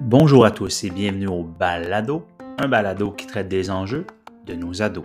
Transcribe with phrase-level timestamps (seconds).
[0.00, 2.26] Bonjour à tous et bienvenue au Balado,
[2.58, 4.08] un balado qui traite des enjeux
[4.46, 5.04] de nos ados.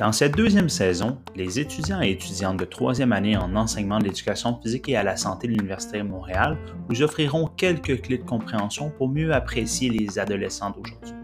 [0.00, 4.60] Dans cette deuxième saison, les étudiants et étudiantes de troisième année en enseignement de l'éducation
[4.60, 6.58] physique et à la santé de l'Université de Montréal
[6.88, 11.19] vous offriront quelques clés de compréhension pour mieux apprécier les adolescents d'aujourd'hui.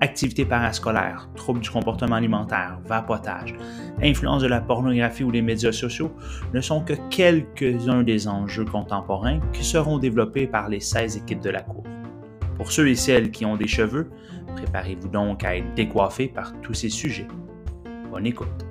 [0.00, 3.56] Activités parascolaires, troubles du comportement alimentaire, vapotage,
[4.00, 6.12] influence de la pornographie ou des médias sociaux
[6.54, 11.50] ne sont que quelques-uns des enjeux contemporains qui seront développés par les 16 équipes de
[11.50, 11.82] la Cour.
[12.56, 14.08] Pour ceux et celles qui ont des cheveux,
[14.54, 17.26] préparez-vous donc à être décoiffés par tous ces sujets.
[18.08, 18.66] Bonne écoute.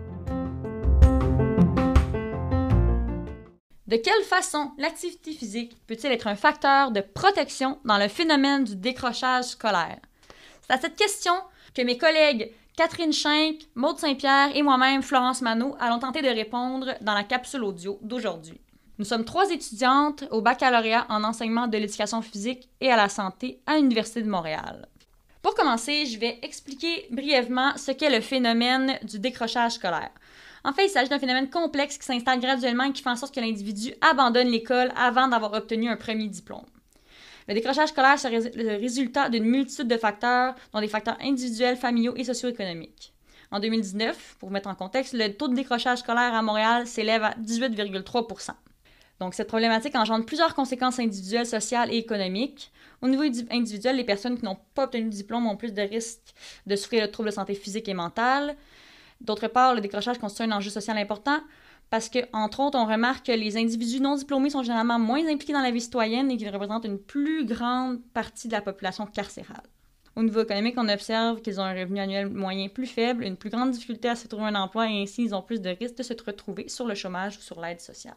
[3.88, 8.78] De quelle façon l'activité physique peut-il être un facteur de protection dans le phénomène du
[8.78, 10.00] décrochage scolaire?
[10.68, 11.34] C'est à cette question
[11.74, 16.94] que mes collègues Catherine Schenck, Maude Saint-Pierre et moi-même, Florence Manot, allons tenter de répondre
[17.00, 18.60] dans la capsule audio d'aujourd'hui.
[19.00, 23.62] Nous sommes trois étudiantes au baccalauréat en enseignement de l'éducation physique et à la santé
[23.66, 24.90] à l'Université de Montréal.
[25.42, 30.12] Pour commencer, je vais expliquer brièvement ce qu'est le phénomène du décrochage scolaire.
[30.66, 33.34] En fait, il s'agit d'un phénomène complexe qui s'installe graduellement et qui fait en sorte
[33.34, 36.66] que l'individu abandonne l'école avant d'avoir obtenu un premier diplôme.
[37.48, 42.14] Le décrochage scolaire, c'est le résultat d'une multitude de facteurs, dont des facteurs individuels, familiaux
[42.16, 43.14] et socio-économiques.
[43.52, 47.32] En 2019, pour mettre en contexte, le taux de décrochage scolaire à Montréal s'élève à
[47.42, 48.52] 18,3%
[49.20, 52.72] donc, cette problématique engendre plusieurs conséquences individuelles, sociales et économiques.
[53.02, 56.34] Au niveau individuel, les personnes qui n'ont pas obtenu de diplôme ont plus de risques
[56.66, 58.56] de souffrir de troubles de santé physique et mentale.
[59.22, 61.40] D'autre part, le décrochage constitue un enjeu social important
[61.90, 65.54] parce que, entre autres, on remarque que les individus non diplômés sont généralement moins impliqués
[65.54, 69.64] dans la vie citoyenne et qu'ils représentent une plus grande partie de la population carcérale.
[70.16, 73.52] Au niveau économique, on observe qu'ils ont un revenu annuel moyen plus faible, une plus
[73.52, 76.04] grande difficulté à se trouver un emploi et ainsi ils ont plus de risques de
[76.04, 78.16] se retrouver sur le chômage ou sur l'aide sociale.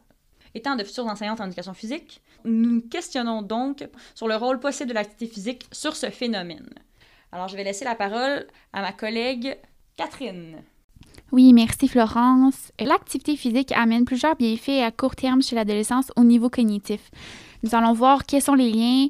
[0.55, 4.89] Étant de futures enseignantes en éducation physique, nous nous questionnons donc sur le rôle possible
[4.89, 6.71] de l'activité physique sur ce phénomène.
[7.33, 9.59] Alors, je vais laisser la parole à ma collègue
[9.97, 10.63] Catherine.
[11.33, 12.73] Oui, merci Florence.
[12.81, 17.11] L'activité physique amène plusieurs bienfaits à court terme chez l'adolescence au niveau cognitif.
[17.63, 19.07] Nous allons voir quels sont les liens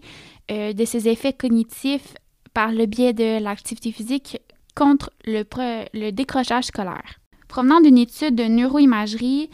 [0.50, 2.14] euh, de ces effets cognitifs
[2.52, 4.38] par le biais de l'activité physique
[4.74, 7.20] contre le, décrochage scolaire.
[7.48, 9.48] Provenant d'une étude de neuroimagerie,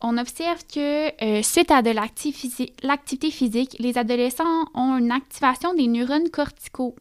[0.00, 5.88] on observe que euh, suite à de l'activité physique, les adolescents ont une activation des
[5.88, 6.94] neurones corticaux.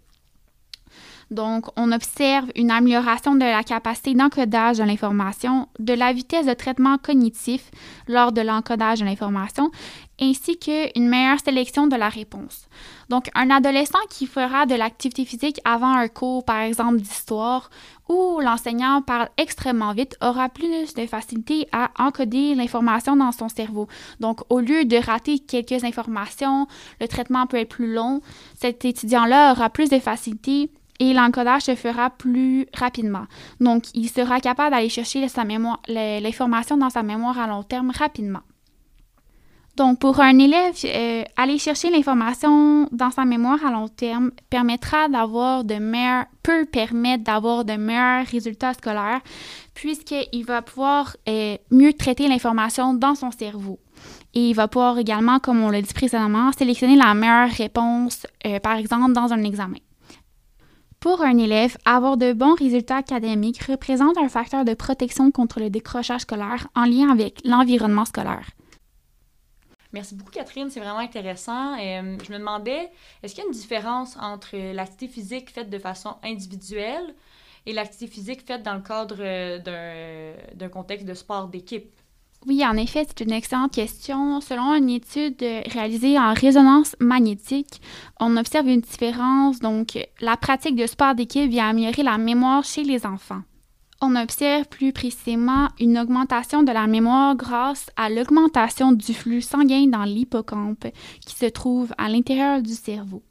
[1.32, 6.54] Donc, on observe une amélioration de la capacité d'encodage de l'information, de la vitesse de
[6.54, 7.72] traitement cognitif
[8.08, 9.72] lors de l'encodage de l'information,
[10.20, 12.68] ainsi qu'une meilleure sélection de la réponse.
[13.08, 17.70] Donc, un adolescent qui fera de l'activité physique avant un cours, par exemple d'histoire,
[18.10, 23.88] où l'enseignant parle extrêmement vite, aura plus de facilité à encoder l'information dans son cerveau.
[24.20, 26.68] Donc, au lieu de rater quelques informations,
[27.00, 28.20] le traitement peut être plus long,
[28.60, 30.70] cet étudiant-là aura plus de facilité
[31.02, 33.26] et l'encodage se fera plus rapidement.
[33.60, 38.42] Donc, il sera capable d'aller chercher l'information dans sa mémoire à long terme rapidement.
[39.78, 45.08] Donc, pour un élève, euh, aller chercher l'information dans sa mémoire à long terme permettra
[45.08, 49.22] d'avoir de meilleurs, peut permettre d'avoir de meilleurs résultats scolaires,
[49.74, 53.80] puisqu'il va pouvoir euh, mieux traiter l'information dans son cerveau.
[54.36, 58.60] Et il va pouvoir également, comme on l'a dit précédemment, sélectionner la meilleure réponse, euh,
[58.60, 59.80] par exemple, dans un examen.
[61.02, 65.72] Pour un élève, avoir de bons résultats académiques représente un facteur de protection contre le
[65.72, 68.52] décrochage scolaire en lien avec l'environnement scolaire.
[69.94, 70.70] Merci beaucoup, Catherine.
[70.70, 71.74] C'est vraiment intéressant.
[71.74, 72.92] Euh, je me demandais,
[73.24, 77.16] est-ce qu'il y a une différence entre l'activité physique faite de façon individuelle
[77.66, 82.00] et l'activité physique faite dans le cadre euh, d'un contexte de sport d'équipe?
[82.48, 84.42] Oui, en effet, c'est une excellente question.
[84.42, 87.82] Selon une étude réalisée en résonance magnétique,
[88.20, 89.60] on observe une différence.
[89.60, 93.44] Donc, la pratique de sport d'équipe vient améliorer la mémoire chez les enfants.
[94.02, 99.86] On observe plus précisément une augmentation de la mémoire grâce à l'augmentation du flux sanguin
[99.86, 100.88] dans l'hippocampe
[101.24, 103.22] qui se trouve à l'intérieur du cerveau.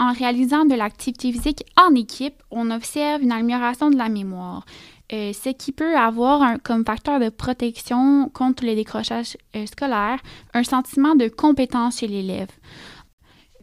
[0.00, 4.64] En réalisant de l'activité physique en équipe, on observe une amélioration de la mémoure.
[5.12, 10.18] Euh, ce qui peut avoir comme facteur de protection contre le décrochage euh, scolaire
[10.54, 12.48] un sentiment de compétence chez l'élève.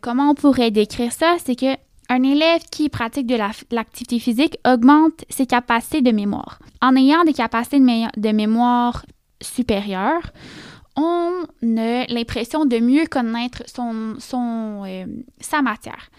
[0.01, 1.38] Comment on pourrait décrire ça?
[1.43, 1.75] C'est que
[2.09, 3.38] un élève qui pratique de
[3.71, 6.59] l'activité physique augmente ses capacités de mémoire.
[6.81, 9.05] En ayant des capacités de, mémoire
[9.41, 10.33] supérieures,
[10.97, 11.43] on
[11.77, 15.05] a l'impression de mieux connaître euh,
[15.39, 16.09] sa matière.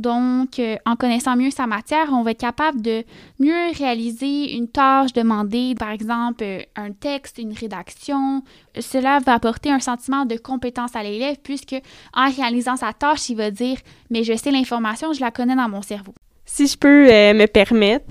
[0.00, 3.04] Donc, euh, en connaissant mieux sa matière, on va être capable de
[3.38, 8.42] mieux réaliser une tâche demandée, par exemple euh, un texte, une rédaction.
[8.78, 11.76] Cela va apporter un sentiment de compétence à l'élève puisque
[12.14, 13.76] en réalisant sa tâche, il va dire
[14.08, 16.14] mais je sais l'information, je la connais dans mon cerveau.
[16.46, 17.04] Si je peux
[17.34, 18.06] me permettre.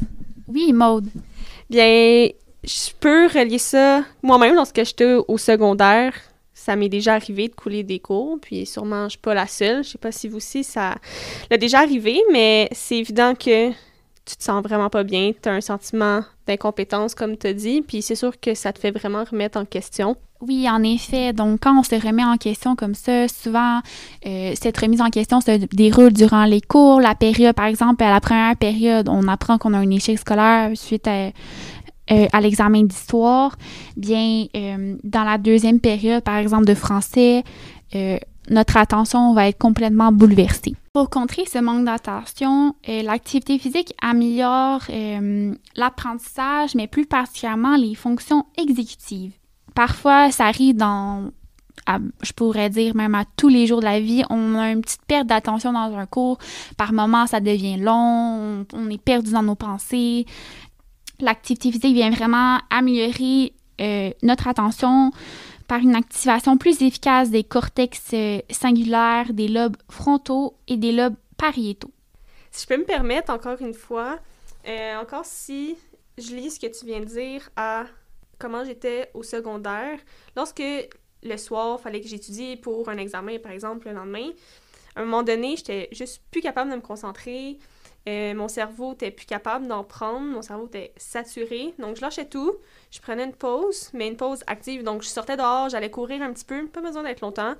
[0.47, 1.09] Oui, Maude.
[1.71, 2.27] Bien,
[2.63, 6.13] je peux relier ça moi-même lorsque j'étais au secondaire.
[6.69, 9.83] Ça m'est déjà arrivé de couler des cours, puis sûrement je suis pas la seule.
[9.83, 10.93] Je sais pas si vous aussi ça
[11.49, 15.53] l'a déjà arrivé, mais c'est évident que tu te sens vraiment pas bien, tu as
[15.53, 19.57] un sentiment d'incompétence comme tu dit, puis c'est sûr que ça te fait vraiment remettre
[19.57, 20.15] en question.
[20.41, 21.33] Oui, en effet.
[21.33, 23.81] Donc, quand on se remet en question comme ça, souvent,
[24.25, 27.01] euh, cette remise en question se déroule durant les cours.
[27.01, 30.71] La période, par exemple, à la première période, on apprend qu'on a un échec scolaire
[30.75, 31.31] suite à,
[32.11, 33.55] euh, à l'examen d'histoire,
[33.95, 37.43] bien, euh, dans la deuxième période, par exemple, de français,
[37.93, 38.17] euh,
[38.49, 40.73] notre attention va être complètement bouleversée.
[40.93, 44.81] Pour contrer ce manque d'attention, l'activité physique améliore
[45.75, 49.33] l'apprentissage, mais plus particulièrement les fonctions exécutives.
[49.75, 51.31] Parfois, ça arrive dans
[52.21, 55.05] je pourrais dire même à tous les jours de la vie, on a une petite
[55.07, 56.37] perte d'attention dans un cours.
[56.77, 60.25] Par moments, ça devient long, on est perdu dans nos pensées
[61.21, 65.11] l'activité physique vient vraiment améliorer euh, notre attention
[65.67, 71.15] par une activation plus efficace des cortex euh, singulaires, des lobes frontaux et des lobes
[71.37, 71.91] pariétaux.
[72.51, 74.19] Si je peux me permettre, encore une fois,
[74.67, 75.77] euh, encore si
[76.17, 77.85] je lis ce que tu viens de dire à
[78.39, 79.99] comment j'étais au secondaire,
[80.35, 80.63] lorsque
[81.21, 84.29] le soir, il fallait que j'étudie pour un examen, par exemple, le lendemain,
[84.95, 87.59] à un moment donné, j'étais juste plus capable de me concentrer.
[88.07, 91.73] Euh, mon cerveau était plus capable d'en prendre, mon cerveau était saturé.
[91.79, 92.53] Donc, je lâchais tout.
[92.91, 94.83] Je prenais une pause, mais une pause active.
[94.83, 97.55] Donc, je sortais dehors, j'allais courir un petit peu, pas besoin d'être longtemps.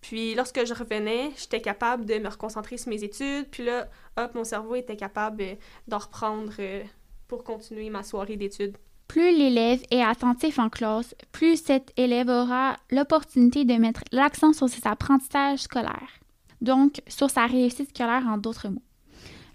[0.00, 3.46] Puis, lorsque je revenais, j'étais capable de me reconcentrer sur mes études.
[3.50, 5.54] Puis là, hop, mon cerveau était capable euh,
[5.88, 6.82] d'en reprendre euh,
[7.28, 8.76] pour continuer ma soirée d'études.
[9.08, 14.68] Plus l'élève est attentif en classe, plus cet élève aura l'opportunité de mettre l'accent sur
[14.68, 16.20] ses apprentissages scolaires.
[16.62, 18.82] Donc, sur sa réussite scolaire en d'autres mots.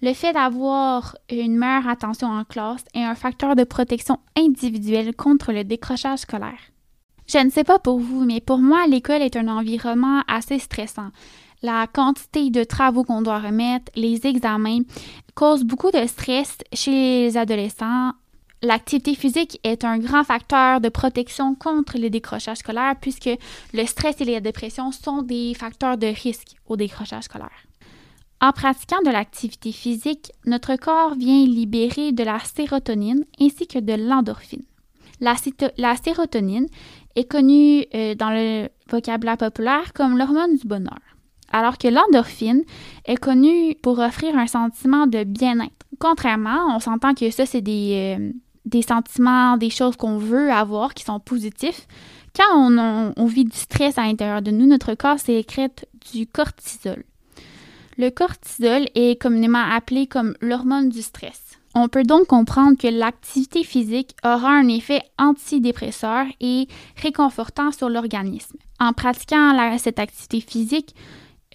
[0.02, 5.52] Le fait d'avoir une meilleure attention en classe est un facteur de protection individuelle contre
[5.52, 6.60] le décrochage scolaire.
[7.28, 11.10] Je ne sais pas pour vous, mais pour moi, l'école est un environnement assez stressant.
[11.64, 14.82] La quantité de travaux qu'on doit remettre, les examens,
[15.34, 18.12] causent beaucoup de stress chez les adolescents.
[18.62, 23.30] L'activité physique est un grand facteur de protection contre le décrochage scolaire puisque
[23.74, 27.67] le stress et la dépression sont des facteurs de risque au décrochage scolaire.
[28.40, 33.94] En pratiquant de l'activité physique, notre corps vient libérer de la sérotonine ainsi que de
[33.94, 34.62] l'endorphine.
[35.20, 35.36] La,
[35.96, 36.68] sérotonine
[37.16, 41.00] est connue euh, dans le vocabulaire populaire comme l'hormone du bonheur,
[41.52, 42.64] alors que l'endorphine
[43.06, 45.88] est connue pour offrir un sentiment de bien-être.
[45.98, 48.32] Contrairement, on s'entend que ça, c'est des, euh,
[48.66, 51.88] des sentiments, des choses qu'on veut avoir qui sont positifs.
[52.36, 57.04] Quand on, on vit du stress à l'intérieur de nous, notre corps sécrète du cortisol.
[57.98, 61.42] Le cortisol est communément appelé comme l'hormone du stress.
[61.74, 66.68] On peut donc comprendre que l'activité physique aura un effet antidépresseur et
[67.02, 68.58] réconfortant sur l'organisme.
[68.80, 70.96] En pratiquant cette activité physique,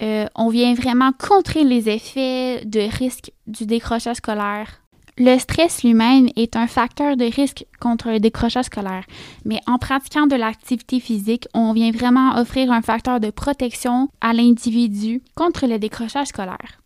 [0.00, 4.81] euh, on vient vraiment contrer les effets de risque du décrochage scolaire
[5.18, 9.04] le stress lui-même est un facteur de risque contre le décrochage scolaire,
[9.44, 14.32] mais en pratiquant de l'activité physique, on vient vraiment offrir un facteur de protection à
[14.32, 16.82] l'individu contre le décrochage scolaire.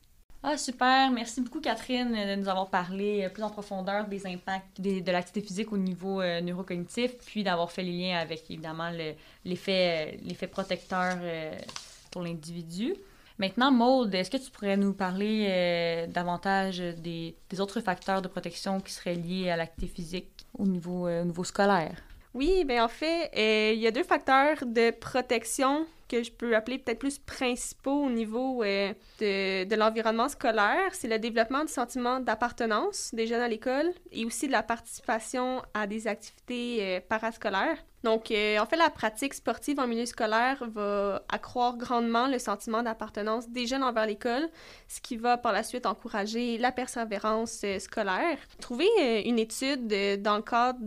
[0.48, 1.10] Ah, super.
[1.10, 5.44] Merci beaucoup, Catherine, de nous avoir parlé euh, plus en profondeur des impacts de l'activité
[5.44, 9.12] physique au niveau euh, neurocognitif, puis d'avoir fait les liens avec, évidemment, euh,
[9.44, 11.16] l'effet protecteur
[12.12, 12.94] pour l'individu.
[13.38, 18.80] Maintenant, Maude, est-ce que tu pourrais nous parler euh, davantage des, autres facteurs de protection
[18.80, 21.96] qui seraient liés à l'activité physique au niveau, euh, scolaire?
[22.32, 26.54] Oui, bien en fait, euh, il y a deux facteurs de protection que je peux
[26.54, 30.90] appeler peut-être plus principaux au niveau de l'environnement scolaire.
[30.92, 35.62] C'est le développement du sentiment d'appartenance des jeunes à l'école et aussi de la participation
[35.74, 37.78] à des activités parascolaires.
[38.06, 42.84] Donc, euh, en fait, la pratique sportive en milieu scolaire va accroître grandement le sentiment
[42.84, 44.48] d'appartenance des jeunes envers l'école,
[44.86, 48.38] ce qui va par la suite encourager la persévérance euh, scolaire.
[48.60, 49.88] Trouver euh, une étude
[50.22, 50.78] dans le cadre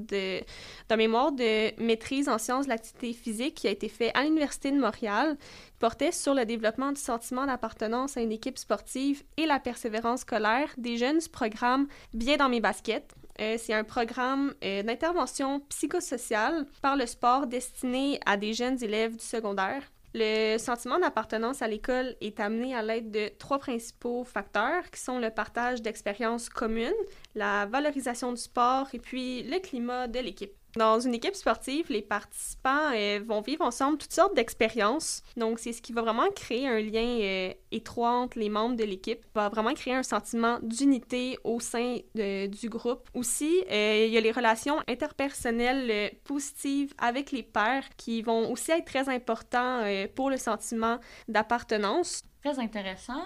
[0.88, 4.72] d'un mémoire de maîtrise en sciences de l'activité physique qui a été fait à l'Université
[4.72, 5.38] de Montréal
[5.80, 10.70] portait sur le développement du sentiment d'appartenance à une équipe sportive et la persévérance scolaire
[10.78, 16.66] des jeunes du programme Bien dans mes baskets Euh, c'est un programme euh, d'intervention psychosociale
[16.82, 19.82] par le sport destiné à des jeunes élèves du secondaire.
[20.14, 25.20] Le sentiment d'appartenance à l'école est amené à l'aide de trois principaux facteurs qui sont
[25.20, 26.92] le partage d'expériences communes,
[27.36, 30.59] la valorisation du sport et puis le climat de l'équipe.
[30.76, 35.24] Dans une équipe sportive, les participants euh, vont vivre ensemble toutes sortes d'expériences.
[35.36, 38.84] Donc, c'est ce qui va vraiment créer un lien euh, étroit entre les membres de
[38.84, 43.10] l'équipe, va vraiment créer un sentiment d'unité au sein du groupe.
[43.16, 48.72] Aussi, euh, il y a les relations interpersonnelles positives avec les pairs qui vont aussi
[48.72, 49.84] être très importants
[50.16, 52.24] pour le sentiment d'appartenance.
[52.44, 53.24] Très intéressant.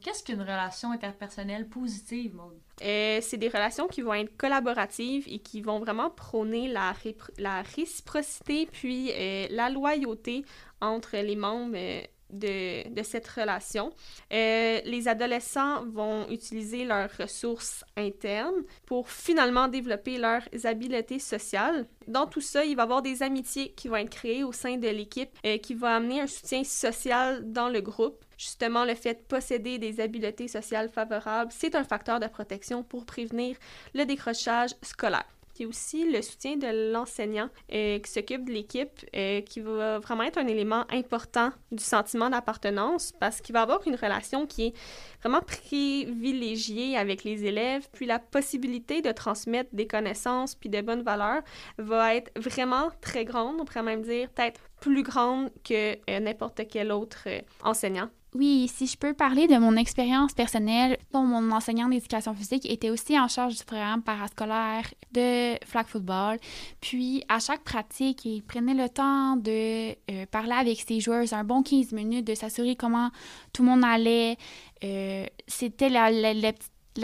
[0.00, 2.58] Qu'est-ce qu'une relation interpersonnelle positive, Maud?
[2.82, 8.68] Euh, c'est des relations qui vont être collaboratives et qui vont vraiment prôner la, réciprocité
[8.70, 10.44] puis euh, la loyauté
[10.80, 13.90] entre les membres euh, de, cette relation.
[14.30, 21.86] Les adolescents vont utiliser leurs ressources internes pour finalement développer leurs habiletés sociales.
[22.06, 24.76] Dans tout ça, il va y avoir des amitiés qui vont être créées au sein
[24.76, 25.30] de l'équipe
[25.62, 28.22] qui va amener un soutien social dans le groupe.
[28.38, 33.04] Justement, le fait de posséder des habiletés sociales favorables, c'est un facteur de protection pour
[33.04, 33.56] prévenir
[33.94, 35.26] le décrochage scolaire.
[35.58, 39.58] Il y a aussi le soutien de l'enseignant euh, qui s'occupe de l'équipe, euh, qui
[39.58, 44.46] va vraiment être un élément important du sentiment d'appartenance parce qu'il va avoir une relation
[44.46, 44.74] qui est
[45.20, 51.02] vraiment privilégiée avec les élèves, puis la possibilité de transmettre des connaissances puis de bonnes
[51.02, 51.42] valeurs
[51.78, 56.68] va être vraiment très grande, on pourrait même dire peut-être plus grande que euh, n'importe
[56.70, 57.26] quel autre
[57.64, 58.10] enseignant.
[58.38, 63.18] Oui, si je peux parler de mon expérience personnelle, mon enseignant d'éducation physique était aussi
[63.18, 66.38] en charge du programme parascolaire de flag football.
[66.80, 71.42] Puis, à chaque pratique, il prenait le temps de euh, parler avec ses joueurs un
[71.42, 73.10] bon 15 minutes, de s'assurer comment
[73.52, 74.36] tout le monde allait.
[74.84, 76.52] Euh, C'était la, la, la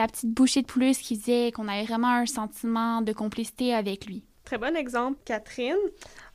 [0.06, 4.22] petite- bouchée de plus qui faisait qu'on avait vraiment un sentiment de complicité avec lui.
[4.44, 5.78] Très bon exemple, Catherine.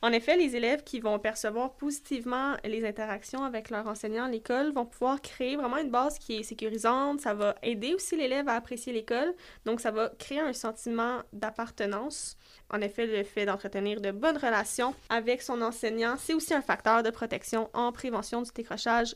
[0.02, 4.72] En effet, les élèves qui vont percevoir positivement les interactions avec leur enseignant à l'école
[4.72, 7.20] vont pouvoir créer vraiment une base qui est sécurisante.
[7.20, 9.32] Ça va aider aussi l'élève à apprécier l'école.
[9.64, 12.36] Donc, ça va créer un sentiment d'appartenance.
[12.68, 17.04] En effet, le fait d'entretenir de bonnes relations avec son enseignant, c'est aussi un facteur
[17.04, 19.14] de protection en prévention du décrochage.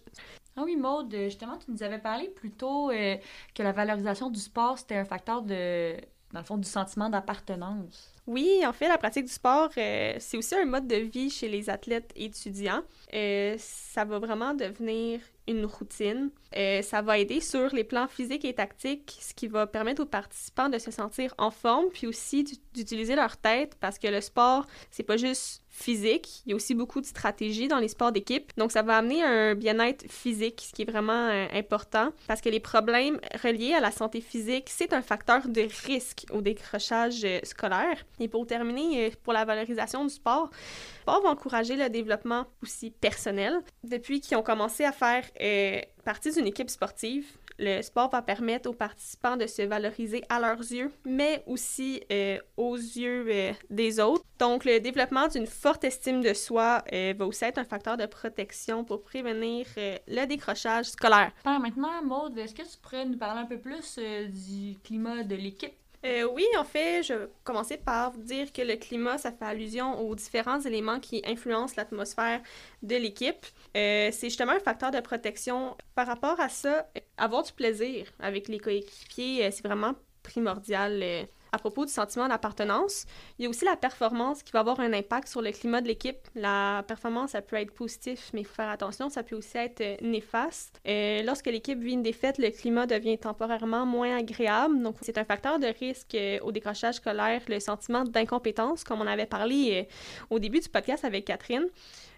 [0.56, 3.16] Ah oui, Maude, justement, tu nous avais parlé plus tôt euh,
[3.56, 5.96] que la valorisation du sport, c'était un facteur de,
[6.32, 8.13] dans le fond, du sentiment d'appartenance.
[8.26, 11.46] Oui, en fait, la pratique du sport, euh, c'est aussi un mode de vie chez
[11.48, 12.82] les athlètes étudiants.
[13.12, 16.30] Euh, ça va vraiment devenir une routine.
[16.56, 20.06] Euh, ça va aider sur les plans physiques et tactiques, ce qui va permettre aux
[20.06, 24.22] participants de se sentir en forme, puis aussi d'u- d'utiliser leur tête, parce que le
[24.22, 28.12] sport, c'est pas juste physique, il y a aussi beaucoup de stratégie dans les sports
[28.12, 28.52] d'équipe.
[28.56, 32.60] Donc, ça va amener un bien-être physique, ce qui est vraiment important, parce que les
[32.60, 38.06] problèmes reliés à la santé physique, c'est un facteur de risque au décrochage scolaire.
[38.20, 42.46] Et pour terminer, euh, pour la valorisation du sport, le sport va encourager le développement
[42.62, 43.60] aussi personnel.
[43.82, 47.26] Depuis qu'ils ont commencé à faire euh, partie d'une équipe sportive,
[47.58, 52.38] le sport va permettre aux participants de se valoriser à leurs yeux, mais aussi euh,
[52.56, 54.24] aux yeux des autres.
[54.40, 56.82] Donc, le développement d'une forte estime de soi
[57.16, 61.30] va aussi être un facteur de protection pour prévenir le décrochage scolaire.
[61.44, 65.74] Maintenant, Maude, est-ce que tu pourrais nous parler un peu plus du climat de l'équipe?
[66.04, 69.44] Euh, oui, en fait, je vais commencer par vous dire que le climat, ça fait
[69.46, 72.42] allusion aux différents éléments qui influencent l'atmosphère
[72.82, 73.46] de l'équipe.
[73.74, 75.76] Euh, c'est justement un facteur de protection.
[75.94, 81.26] Par rapport à ça, euh, avoir du plaisir avec les coéquipiers, c'est vraiment primordial.
[81.54, 83.06] À propos du sentiment d'appartenance,
[83.38, 85.86] il y a aussi la performance qui va avoir un impact sur le climat de
[85.86, 86.18] l'équipe.
[86.34, 89.80] La performance, ça peut être positif, mais il faut faire attention, ça peut aussi être
[89.80, 90.80] euh, néfaste.
[90.86, 94.82] Euh, lorsque l'équipe vit une défaite, le climat devient temporairement moins agréable.
[94.82, 99.06] Donc, c'est un facteur de risque euh, au décrochage scolaire, le sentiment d'incompétence, comme on
[99.06, 99.86] avait parlé
[100.30, 101.66] au début du podcast avec Catherine.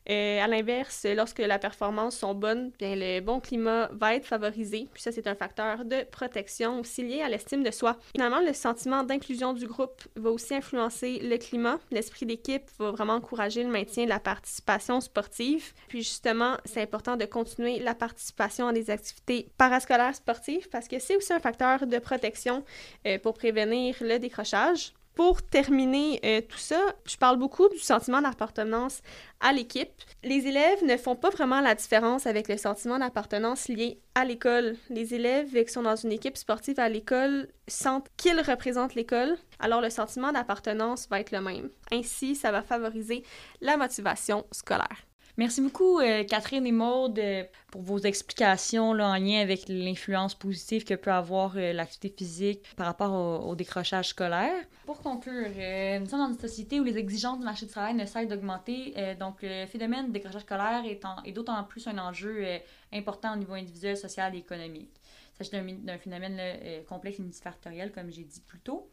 [0.08, 4.88] Euh, à l'inverse, lorsque la performance sont bonnes, bien le bon climat va être favorisé.
[4.92, 7.96] Puis ça, c'est un facteur de protection aussi lié à l'estime de soi.
[8.12, 11.78] Finalement, le sentiment d'inclusion du groupe va aussi influencer le climat.
[11.90, 15.72] L'esprit d'équipe va vraiment encourager le maintien de la participation sportive.
[15.88, 20.98] Puis justement, c'est important de continuer la participation à des activités parascolaires sportives parce que
[20.98, 22.64] c'est aussi un facteur de protection
[23.06, 24.92] euh, pour prévenir le décrochage.
[25.16, 29.00] Pour terminer euh, tout ça, je parle beaucoup du sentiment d'appartenance
[29.40, 29.90] à l'équipe.
[30.22, 34.76] Les élèves ne font pas vraiment la différence avec le sentiment d'appartenance lié à l'école.
[34.90, 39.80] Les élèves qui sont dans une équipe sportive à l'école sentent qu'ils représentent l'école, alors
[39.80, 41.70] le sentiment d'appartenance va être le même.
[41.90, 43.22] Ainsi, ça va favoriser
[43.62, 45.06] la motivation scolaire.
[45.38, 50.34] Merci beaucoup, euh, Catherine et Maude, euh, pour vos explications là, en lien avec l'influence
[50.34, 54.64] positive que peut avoir euh, l'activité physique par rapport au, décrochage scolaire.
[54.86, 57.92] Pour conclure, euh, nous sommes dans une société où les exigences du marché du travail
[57.92, 58.94] ne cessent d'augmenter.
[58.96, 62.58] euh, donc, le phénomène de décrochage scolaire est, d'autant plus un enjeu euh,
[62.94, 64.90] important au niveau individuel, social et économique.
[65.38, 68.88] Il s'agit d'un phénomène euh, complexe et multifactoriel, comme j'ai dit plus tôt.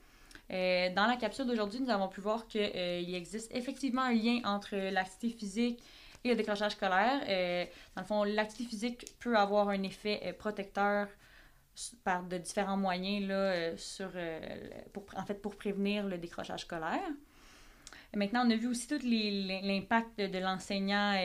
[0.52, 4.76] Euh, dans la capsule d'aujourd'hui, nous avons pu voir qu'il existe effectivement un lien entre
[4.76, 5.82] l'activité physique
[6.24, 7.22] et le décrochage scolaire.
[7.28, 7.66] Euh,
[7.96, 11.08] dans le fond, l'activité physique peut avoir un effet euh, protecteur
[12.04, 14.40] par de différents moyens là, euh, euh,
[14.94, 17.02] pour, en fait, pour prévenir le décrochage scolaire.
[18.16, 21.20] Maintenant, on a vu aussi tout l'impact de, l'enseignant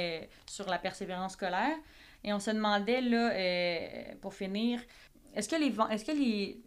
[0.47, 1.77] sur la persévérance scolaire.
[2.25, 4.81] Et on se demandait, là, pour finir,
[5.35, 5.57] est-ce que,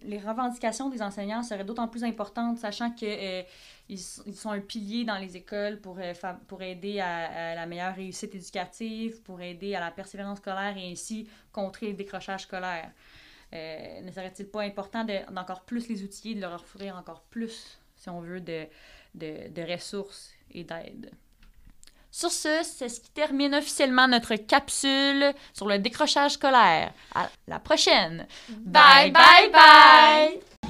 [0.06, 3.44] les, revendications des enseignants seraient d'autant plus importantes, sachant que
[3.92, 6.14] ils, sont un pilier dans les écoles pour, euh,
[6.48, 10.92] pour aider à, à la meilleure réussite éducative, pour aider à la persévérance scolaire et
[10.92, 12.90] ainsi contrer le décrochage scolaire?
[13.54, 17.78] Euh, ne serait-il pas important de- d'encore plus les outiller, de leur offrir encore plus,
[17.98, 18.66] si on veut, de,
[19.14, 21.12] de, de ressources et d'aide?
[22.10, 26.94] Sur ce, c'est ce qui termine officiellement notre capsule sur le décrochage scolaire.
[27.14, 28.26] À la prochaine!
[28.50, 30.61] Bye, bye, bye!